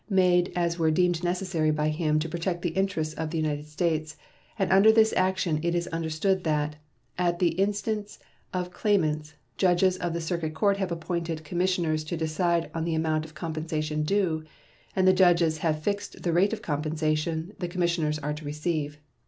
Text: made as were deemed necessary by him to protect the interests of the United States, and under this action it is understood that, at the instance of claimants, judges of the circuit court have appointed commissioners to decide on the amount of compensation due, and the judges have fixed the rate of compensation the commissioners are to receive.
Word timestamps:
made 0.09 0.51
as 0.55 0.79
were 0.79 0.89
deemed 0.89 1.23
necessary 1.23 1.69
by 1.69 1.89
him 1.89 2.17
to 2.17 2.27
protect 2.27 2.63
the 2.63 2.71
interests 2.73 3.13
of 3.13 3.29
the 3.29 3.37
United 3.37 3.67
States, 3.67 4.17
and 4.57 4.71
under 4.71 4.91
this 4.91 5.13
action 5.15 5.59
it 5.61 5.75
is 5.75 5.85
understood 5.89 6.43
that, 6.43 6.75
at 7.19 7.37
the 7.37 7.49
instance 7.49 8.17
of 8.51 8.71
claimants, 8.71 9.35
judges 9.57 9.97
of 9.97 10.13
the 10.13 10.19
circuit 10.19 10.55
court 10.55 10.77
have 10.77 10.91
appointed 10.91 11.43
commissioners 11.43 12.03
to 12.03 12.17
decide 12.17 12.71
on 12.73 12.83
the 12.83 12.95
amount 12.95 13.25
of 13.25 13.35
compensation 13.35 14.01
due, 14.01 14.43
and 14.95 15.07
the 15.07 15.13
judges 15.13 15.59
have 15.59 15.83
fixed 15.83 16.23
the 16.23 16.33
rate 16.33 16.51
of 16.51 16.63
compensation 16.63 17.53
the 17.59 17.67
commissioners 17.67 18.17
are 18.17 18.33
to 18.33 18.43
receive. 18.43 18.97